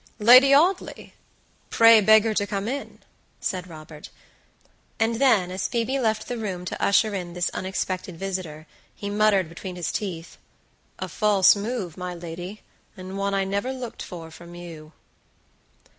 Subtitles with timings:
[0.17, 1.13] "Lady Audley!
[1.69, 3.01] Pray beg her to come in,"
[3.39, 4.09] said Robert;
[4.99, 9.47] and then, as Phoebe left the room to usher in this unexpected visitor, he muttered
[9.47, 12.63] between his teeth"A false move, my lady,
[12.97, 14.91] and one I never looked for from you."